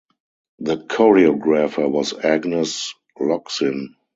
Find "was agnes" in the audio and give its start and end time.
1.87-2.95